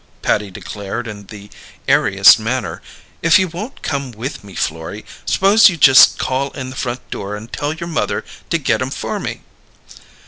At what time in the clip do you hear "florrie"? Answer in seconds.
4.55-5.05